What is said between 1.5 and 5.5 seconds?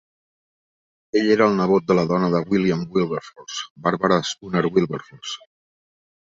nebot de la dona de William Wilberforce, Barbara Spooner Wilberforce.